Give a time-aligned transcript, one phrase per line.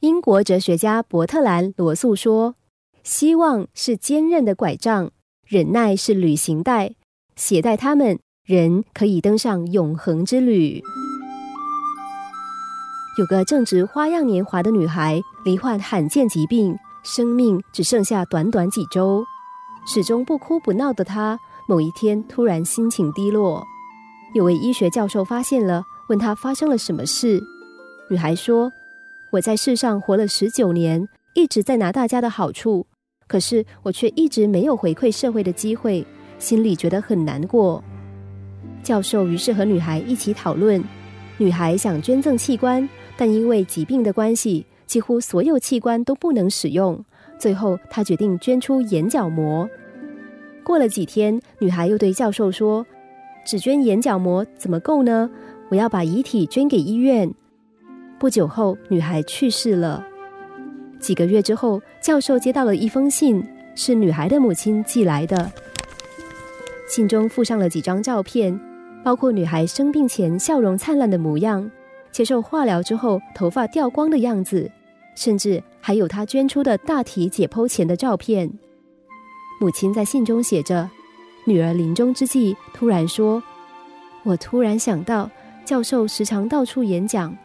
[0.00, 2.54] 英国哲学家伯特兰·罗素说
[3.02, 5.10] ：“希望是坚韧的拐杖，
[5.44, 6.94] 忍耐是旅行带，
[7.34, 10.80] 携带它们，人可以登上永恒之旅。”
[13.18, 19.24] 有个正值花样年华的女孩，罹患罕见疾病，生命只剩下短短几周。
[19.84, 21.36] 始终不哭不闹的她，
[21.66, 23.66] 某一天突然心情低落。
[24.32, 27.42] 有位医学教授发现了，问她发生了什么事。
[28.08, 28.70] 女孩说。
[29.30, 32.86] 我在世上活了十九年，一直在拿大家的好处，
[33.26, 36.06] 可是我却一直没有回馈社会的机会，
[36.38, 37.84] 心里觉得很难过。
[38.82, 40.82] 教授于是和女孩一起讨论，
[41.36, 42.88] 女孩想捐赠器官，
[43.18, 47.04] 但因为疾病的关系，几乎所有器官都不能使用。
[47.38, 49.68] 最后，她决定捐出眼角膜。
[50.64, 52.86] 过了几天，女孩又对教授说
[53.44, 55.30] ：“只捐眼角膜怎么够呢？
[55.68, 57.30] 我要把遗体捐给医院。”
[58.18, 60.04] 不久后，女孩去世了。
[60.98, 63.40] 几个月之后，教授接到了一封信，
[63.76, 65.50] 是女孩的母亲寄来的。
[66.88, 68.58] 信中附上了几张照片，
[69.04, 71.70] 包括女孩生病前笑容灿烂的模样，
[72.10, 74.68] 接受化疗之后头发掉光的样子，
[75.14, 78.50] 甚至还有她捐出的大体解剖前的照片。
[79.60, 80.90] 母亲在信中写着
[81.46, 83.40] ：“女儿临终之际，突然说，
[84.24, 85.30] 我突然想到，
[85.64, 87.36] 教授时常到处演讲。”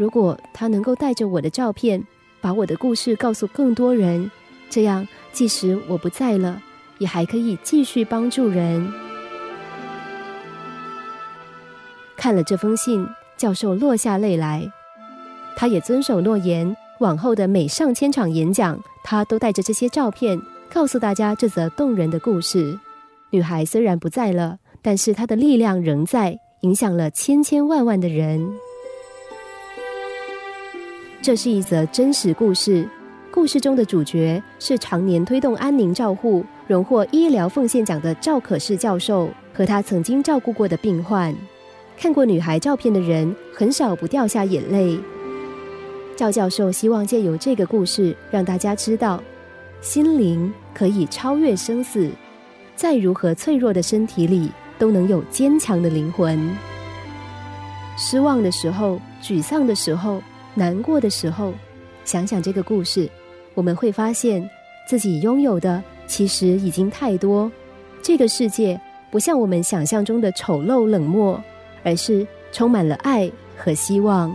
[0.00, 2.02] 如果他能够带着我的照片，
[2.40, 4.30] 把我的故事告诉更多人，
[4.70, 6.58] 这样即使我不在了，
[6.96, 8.90] 也还可以继续帮助人。
[12.16, 13.06] 看了这封信，
[13.36, 14.72] 教授落下泪来。
[15.54, 20.40] 他也遵守诺言，往后的每上千场演讲，他都带着这些照片，
[20.72, 22.80] 告诉大家这则动人的故事。
[23.28, 28.50] 女孩虽然不在了，但是她的力量仍在，影响了千千万万的人。
[31.22, 32.88] 这是一则真实故事，
[33.30, 41.34] 故事中的主角是常年推动安宁照护、荣获医疗奉献奖的赵可士教授和他曾经照顾过的病患。
[41.94, 44.98] 看过女孩照片的人很少不掉下眼泪。
[46.16, 49.22] 赵教授希望借由这个故事，让大家知道，
[49.82, 52.10] 心灵可以超越生死，
[52.74, 56.50] 在如何脆弱的身体里，都能有坚强的灵魂。
[57.98, 60.22] 失望的时候，沮丧的时候。
[60.54, 61.52] 难过的时候，
[62.04, 63.08] 想想这个故事，
[63.54, 64.48] 我们会发现
[64.86, 67.50] 自己拥有的其实已经太多。
[68.02, 71.42] 这个世界不像我们想象中的丑陋冷漠，
[71.84, 74.34] 而是充满了爱和希望。